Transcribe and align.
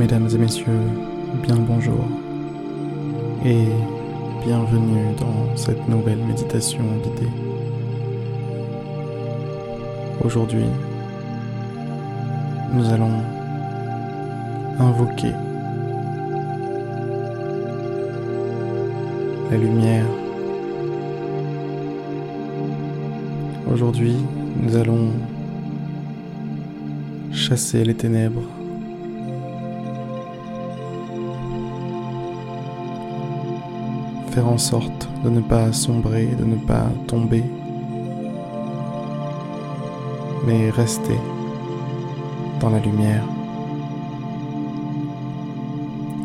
Mesdames 0.00 0.30
et 0.34 0.38
messieurs, 0.38 0.80
bien 1.42 1.56
le 1.56 1.60
bonjour 1.60 2.08
et 3.44 3.66
bienvenue 4.42 5.14
dans 5.18 5.54
cette 5.54 5.86
nouvelle 5.90 6.20
méditation 6.26 6.80
guidée. 7.04 7.30
Aujourd'hui, 10.24 10.64
nous 12.72 12.88
allons 12.88 13.12
invoquer 14.78 15.32
la 19.50 19.58
lumière. 19.58 20.06
Aujourd'hui, 23.70 24.16
nous 24.62 24.76
allons 24.76 25.10
chasser 27.32 27.84
les 27.84 27.94
ténèbres. 27.94 28.59
Faire 34.30 34.48
en 34.48 34.58
sorte 34.58 35.08
de 35.24 35.30
ne 35.30 35.40
pas 35.40 35.72
sombrer, 35.72 36.26
de 36.26 36.44
ne 36.44 36.54
pas 36.54 36.86
tomber, 37.08 37.42
mais 40.46 40.70
rester 40.70 41.18
dans 42.60 42.70
la 42.70 42.78
lumière. 42.78 43.24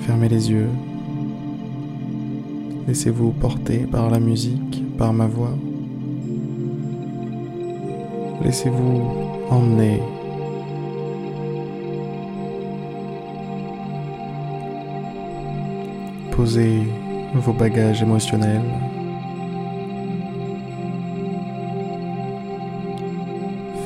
Fermez 0.00 0.28
les 0.28 0.50
yeux. 0.50 0.70
Laissez-vous 2.88 3.32
porter 3.32 3.80
par 3.80 4.10
la 4.10 4.18
musique, 4.18 4.82
par 4.96 5.12
ma 5.12 5.26
voix. 5.26 5.54
Laissez-vous 8.42 9.02
emmener 9.50 10.00
Posez 16.30 16.84
vos 17.34 17.52
bagages 17.52 18.02
émotionnels. 18.02 18.62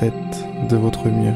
Faites 0.00 0.68
de 0.68 0.76
votre 0.76 1.08
mieux. 1.08 1.34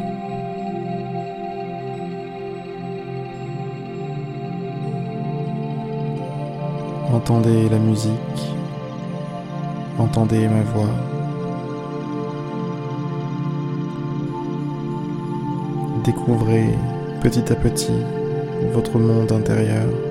Entendez 7.12 7.68
la 7.68 7.78
musique, 7.78 8.12
entendez 9.98 10.46
ma 10.48 10.62
voix. 10.62 10.90
Découvrez 16.04 16.74
petit 17.20 17.52
à 17.52 17.56
petit 17.56 17.92
votre 18.72 18.98
monde 18.98 19.32
intérieur. 19.32 20.07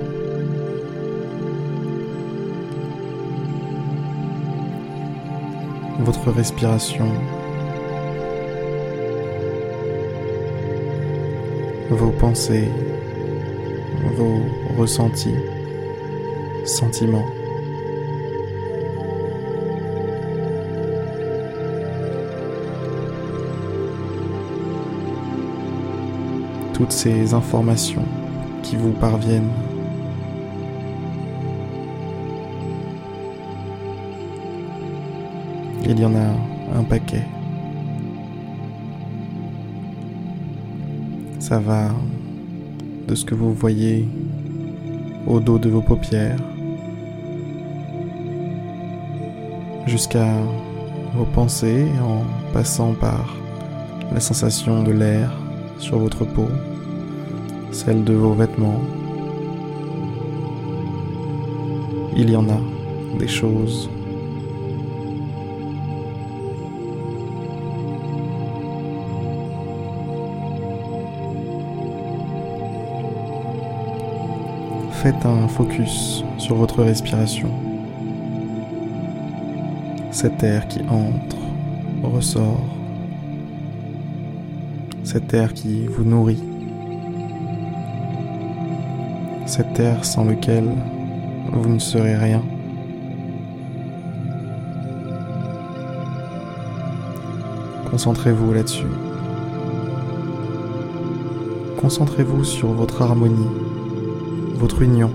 Votre 5.98 6.30
respiration, 6.30 7.06
vos 11.90 12.10
pensées, 12.10 12.68
vos 14.16 14.40
ressentis, 14.76 15.34
sentiments. 16.64 17.26
Toutes 26.74 26.92
ces 26.92 27.34
informations 27.34 28.04
qui 28.62 28.76
vous 28.76 28.92
parviennent 28.92 29.50
Il 35.90 35.98
y 35.98 36.04
en 36.04 36.14
a 36.14 36.78
un 36.78 36.84
paquet. 36.84 37.24
Ça 41.38 41.58
va 41.58 41.88
de 43.06 43.14
ce 43.14 43.24
que 43.24 43.34
vous 43.34 43.54
voyez 43.54 44.06
au 45.26 45.40
dos 45.40 45.58
de 45.58 45.70
vos 45.70 45.80
paupières 45.80 46.36
jusqu'à 49.86 50.28
vos 51.14 51.24
pensées 51.24 51.86
en 52.02 52.52
passant 52.52 52.92
par 52.92 53.34
la 54.12 54.20
sensation 54.20 54.82
de 54.82 54.92
l'air 54.92 55.32
sur 55.78 55.98
votre 55.98 56.26
peau, 56.26 56.48
celle 57.72 58.04
de 58.04 58.12
vos 58.12 58.34
vêtements. 58.34 58.82
Il 62.14 62.28
y 62.28 62.36
en 62.36 62.46
a 62.50 62.60
des 63.18 63.28
choses 63.28 63.88
Faites 75.02 75.24
un 75.24 75.46
focus 75.46 76.24
sur 76.38 76.56
votre 76.56 76.82
respiration. 76.82 77.48
Cet 80.10 80.42
air 80.42 80.66
qui 80.66 80.80
entre, 80.88 81.36
ressort. 82.02 82.64
Cet 85.04 85.32
air 85.34 85.54
qui 85.54 85.86
vous 85.86 86.02
nourrit. 86.02 86.42
Cet 89.46 89.78
air 89.78 90.04
sans 90.04 90.24
lequel 90.24 90.68
vous 91.52 91.68
ne 91.68 91.78
serez 91.78 92.16
rien. 92.16 92.42
Concentrez-vous 97.88 98.52
là-dessus. 98.52 98.90
Concentrez-vous 101.80 102.42
sur 102.42 102.72
votre 102.72 103.00
harmonie 103.00 103.67
votre 104.58 104.82
union, 104.82 105.12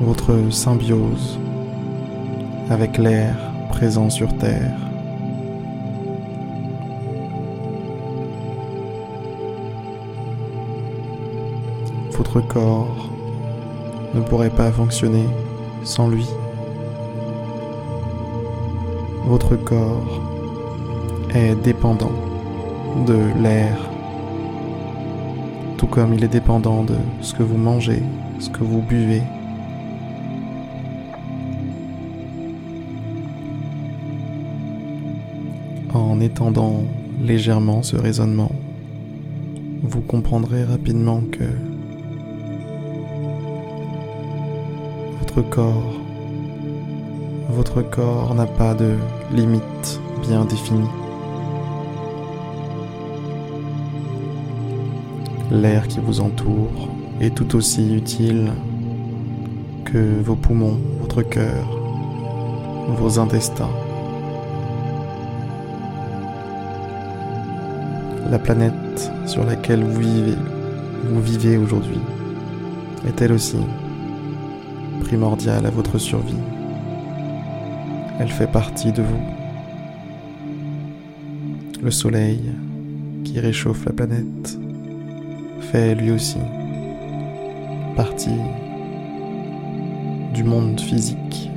votre 0.00 0.52
symbiose 0.52 1.36
avec 2.70 2.96
l'air 2.96 3.34
présent 3.70 4.08
sur 4.08 4.36
Terre. 4.38 4.78
Votre 12.12 12.40
corps 12.40 13.10
ne 14.14 14.20
pourrait 14.20 14.50
pas 14.50 14.70
fonctionner 14.70 15.26
sans 15.82 16.08
lui. 16.08 16.28
Votre 19.26 19.56
corps 19.56 20.22
est 21.34 21.56
dépendant 21.56 22.12
de 23.08 23.18
l'air 23.42 23.93
tout 25.76 25.86
comme 25.86 26.14
il 26.14 26.24
est 26.24 26.28
dépendant 26.28 26.84
de 26.84 26.94
ce 27.20 27.34
que 27.34 27.42
vous 27.42 27.56
mangez, 27.56 28.02
ce 28.38 28.50
que 28.50 28.62
vous 28.62 28.82
buvez. 28.82 29.22
En 35.92 36.20
étendant 36.20 36.82
légèrement 37.20 37.82
ce 37.82 37.96
raisonnement, 37.96 38.50
vous 39.82 40.00
comprendrez 40.00 40.64
rapidement 40.64 41.22
que 41.30 41.44
votre 45.20 45.42
corps, 45.42 46.00
votre 47.50 47.82
corps 47.82 48.34
n'a 48.34 48.46
pas 48.46 48.74
de 48.74 48.94
limite 49.32 50.00
bien 50.22 50.44
définie. 50.44 51.03
L'air 55.54 55.86
qui 55.86 56.00
vous 56.00 56.18
entoure 56.18 56.88
est 57.20 57.32
tout 57.32 57.54
aussi 57.54 57.94
utile 57.94 58.50
que 59.84 60.20
vos 60.20 60.34
poumons, 60.34 60.80
votre 61.00 61.22
cœur, 61.22 61.64
vos 62.88 63.20
intestins. 63.20 63.70
La 68.28 68.40
planète 68.40 69.12
sur 69.26 69.44
laquelle 69.44 69.84
vous 69.84 70.00
vivez, 70.00 70.36
vous 71.04 71.22
vivez 71.22 71.56
aujourd'hui, 71.56 72.00
est 73.06 73.22
elle 73.22 73.32
aussi 73.32 73.58
primordiale 75.02 75.66
à 75.66 75.70
votre 75.70 75.98
survie. 75.98 76.34
Elle 78.18 78.32
fait 78.32 78.50
partie 78.50 78.90
de 78.90 79.02
vous. 79.02 79.22
Le 81.80 81.92
soleil 81.92 82.40
qui 83.22 83.38
réchauffe 83.38 83.84
la 83.84 83.92
planète 83.92 84.58
fait 85.70 85.94
lui 85.94 86.10
aussi 86.10 86.38
partie 87.96 88.40
du 90.32 90.44
monde 90.44 90.80
physique 90.80 91.50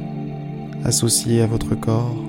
associé 0.83 1.41
à 1.41 1.47
votre 1.47 1.75
corps, 1.75 2.23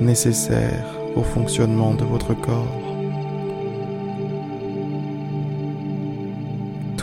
nécessaire 0.00 0.86
au 1.16 1.22
fonctionnement 1.22 1.94
de 1.94 2.04
votre 2.04 2.34
corps. 2.34 2.82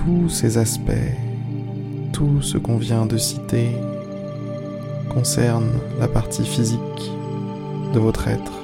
tous 0.10 0.30
ces 0.30 0.58
aspects, 0.58 0.92
tout 2.14 2.42
ce 2.42 2.58
qu'on 2.58 2.78
vient 2.78 3.06
de 3.06 3.18
citer 3.18 3.70
concerne 5.10 5.70
la 6.00 6.08
partie 6.08 6.46
physique 6.46 7.12
de 7.94 8.00
votre 8.00 8.28
être. 8.28 8.59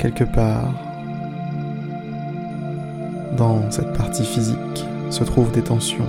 Quelque 0.00 0.24
part, 0.24 0.72
dans 3.36 3.70
cette 3.70 3.92
partie 3.92 4.24
physique 4.24 4.86
se 5.10 5.22
trouvent 5.24 5.52
des 5.52 5.60
tensions, 5.60 6.06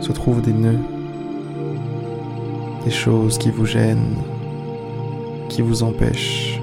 se 0.00 0.10
trouvent 0.10 0.42
des 0.42 0.52
nœuds, 0.52 0.80
des 2.84 2.90
choses 2.90 3.38
qui 3.38 3.50
vous 3.50 3.66
gênent, 3.66 4.16
qui 5.48 5.62
vous 5.62 5.84
empêchent 5.84 6.60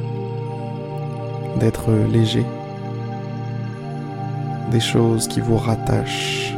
d'être 1.57 1.89
léger, 2.11 2.45
des 4.71 4.81
choses 4.81 5.29
qui 5.29 5.39
vous 5.39 5.55
rattachent 5.55 6.53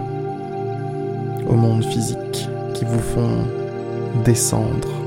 au 1.47 1.53
monde 1.53 1.85
physique, 1.85 2.50
qui 2.73 2.83
vous 2.83 3.00
font 3.00 3.45
descendre 4.23 5.05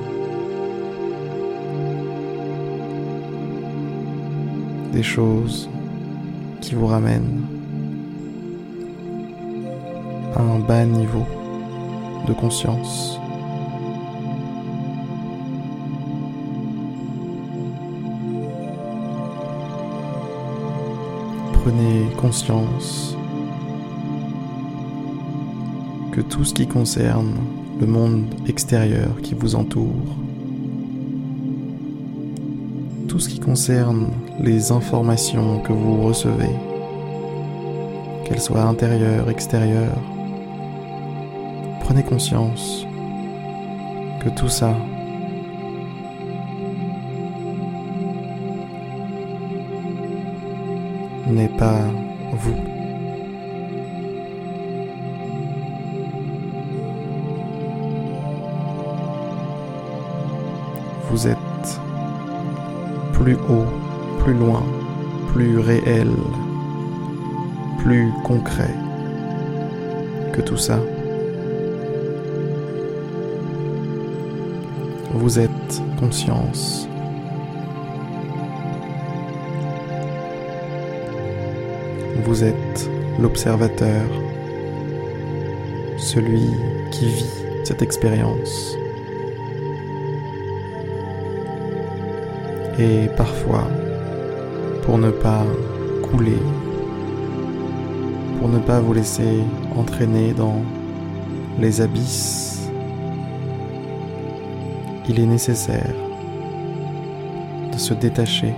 choses 5.03 5.69
qui 6.61 6.75
vous 6.75 6.87
ramènent 6.87 7.43
à 10.35 10.43
un 10.43 10.59
bas 10.59 10.85
niveau 10.85 11.27
de 12.27 12.33
conscience. 12.33 13.19
Prenez 21.53 22.06
conscience 22.17 23.17
que 26.12 26.21
tout 26.21 26.44
ce 26.44 26.55
qui 26.55 26.67
concerne 26.67 27.35
le 27.81 27.87
monde 27.87 28.27
extérieur 28.47 29.21
qui 29.23 29.35
vous 29.35 29.55
entoure 29.55 30.17
tout 33.08 33.19
ce 33.19 33.31
qui 33.31 33.40
concerne 33.40 34.08
les 34.38 34.70
informations 34.70 35.60
que 35.60 35.72
vous 35.72 36.02
recevez, 36.02 36.55
qu'elles 38.25 38.40
soient 38.40 38.64
intérieures, 38.64 39.31
extérieures, 39.31 39.99
prenez 41.81 42.02
conscience 42.02 42.87
que 44.20 44.28
tout 44.28 44.50
ça 44.50 44.76
n'est 51.26 51.49
pas 51.49 51.81
vous. 52.32 52.56
Vous 61.10 61.26
êtes 61.26 61.48
plus 63.29 63.37
haut, 63.51 63.67
plus 64.21 64.33
loin, 64.33 64.63
plus 65.35 65.59
réel, 65.59 66.09
plus 67.79 68.11
concret 68.25 68.75
que 70.33 70.41
tout 70.41 70.57
ça. 70.57 70.81
Vous 75.13 75.39
êtes 75.39 75.83
conscience. 76.01 76.89
Vous 82.25 82.45
êtes 82.45 82.91
l'observateur, 83.21 84.07
celui 85.99 86.49
qui 86.93 87.09
vit 87.09 87.45
cette 87.65 87.83
expérience. 87.83 88.79
Et 92.79 93.09
parfois, 93.17 93.67
pour 94.83 94.99
ne 94.99 95.11
pas 95.11 95.45
couler, 96.03 96.39
pour 98.39 98.49
ne 98.49 98.59
pas 98.59 98.81
vous 98.81 98.93
laisser 98.93 99.43
entraîner 99.77 100.33
dans 100.33 100.63
les 101.59 101.81
abysses, 101.81 102.71
il 105.09 105.19
est 105.19 105.27
nécessaire 105.27 105.95
de 107.73 107.79
se 107.79 107.95
détacher 107.95 108.55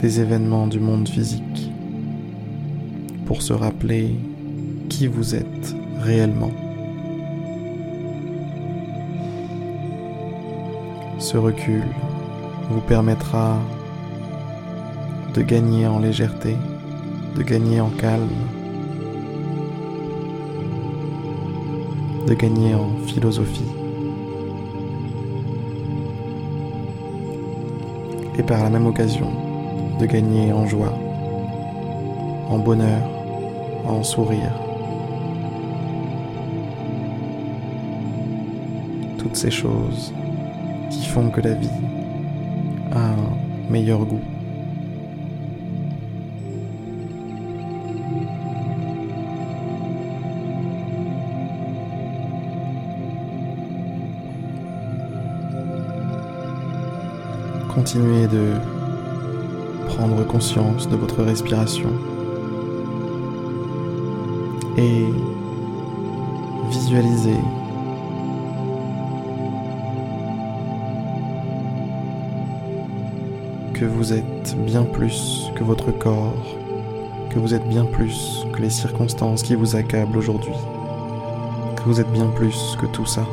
des 0.00 0.20
événements 0.20 0.66
du 0.66 0.80
monde 0.80 1.08
physique 1.08 1.70
pour 3.24 3.40
se 3.42 3.52
rappeler 3.52 4.16
qui 4.88 5.06
vous 5.06 5.34
êtes 5.34 5.76
réellement. 6.00 6.65
Ce 11.36 11.40
recul 11.40 11.84
vous 12.70 12.80
permettra 12.80 13.58
de 15.34 15.42
gagner 15.42 15.86
en 15.86 15.98
légèreté, 15.98 16.56
de 17.36 17.42
gagner 17.42 17.78
en 17.78 17.90
calme, 17.90 18.30
de 22.26 22.32
gagner 22.32 22.74
en 22.74 22.88
philosophie. 23.06 23.70
Et 28.38 28.42
par 28.42 28.64
la 28.64 28.70
même 28.70 28.86
occasion, 28.86 29.30
de 30.00 30.06
gagner 30.06 30.54
en 30.54 30.66
joie, 30.66 30.98
en 32.48 32.58
bonheur, 32.60 33.02
en 33.84 34.02
sourire. 34.02 34.54
Toutes 39.18 39.36
ces 39.36 39.50
choses 39.50 40.14
qui 40.96 41.06
font 41.06 41.28
que 41.30 41.40
la 41.40 41.52
vie 41.52 41.68
a 42.92 43.10
un 43.10 43.70
meilleur 43.70 44.04
goût. 44.04 44.20
Continuez 57.74 58.26
de 58.26 58.54
prendre 59.86 60.26
conscience 60.26 60.88
de 60.88 60.96
votre 60.96 61.22
respiration 61.22 61.90
et 64.78 65.04
visualisez 66.70 67.36
que 73.78 73.84
vous 73.84 74.14
êtes 74.14 74.56
bien 74.64 74.84
plus 74.84 75.50
que 75.54 75.62
votre 75.62 75.90
corps, 75.90 76.32
que 77.28 77.38
vous 77.38 77.52
êtes 77.52 77.68
bien 77.68 77.84
plus 77.84 78.46
que 78.54 78.62
les 78.62 78.70
circonstances 78.70 79.42
qui 79.42 79.54
vous 79.54 79.76
accablent 79.76 80.16
aujourd'hui, 80.16 80.54
que 81.76 81.82
vous 81.82 82.00
êtes 82.00 82.10
bien 82.10 82.28
plus 82.28 82.74
que 82.80 82.86
tout 82.86 83.04
ça. 83.04 83.26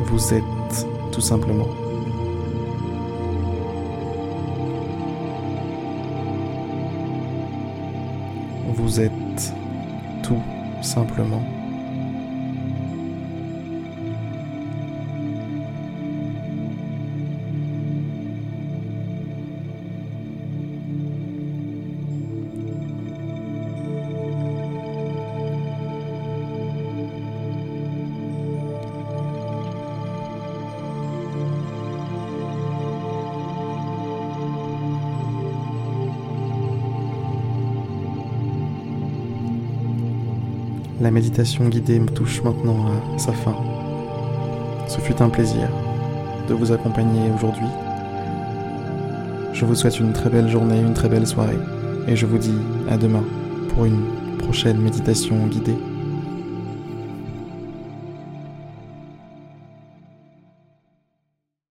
Vous 0.00 0.34
êtes 0.34 0.86
tout 1.10 1.22
simplement. 1.22 1.68
Vous 8.74 9.00
êtes 9.00 9.54
tout 10.22 10.42
simplement. 10.82 11.42
La 41.00 41.10
méditation 41.10 41.66
guidée 41.68 41.98
me 41.98 42.08
touche 42.08 42.42
maintenant 42.42 42.84
à 42.88 43.18
sa 43.18 43.32
fin. 43.32 43.56
Ce 44.86 45.00
fut 45.00 45.22
un 45.22 45.30
plaisir 45.30 45.66
de 46.46 46.52
vous 46.52 46.72
accompagner 46.72 47.30
aujourd'hui. 47.34 47.66
Je 49.54 49.64
vous 49.64 49.74
souhaite 49.74 49.98
une 49.98 50.12
très 50.12 50.28
belle 50.28 50.48
journée, 50.48 50.78
une 50.78 50.92
très 50.92 51.08
belle 51.08 51.26
soirée, 51.26 51.58
et 52.06 52.16
je 52.16 52.26
vous 52.26 52.36
dis 52.36 52.58
à 52.90 52.98
demain 52.98 53.24
pour 53.70 53.86
une 53.86 54.36
prochaine 54.36 54.78
méditation 54.78 55.46
guidée. 55.46 55.78